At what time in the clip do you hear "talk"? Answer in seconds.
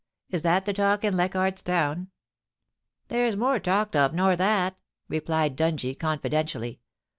0.73-1.03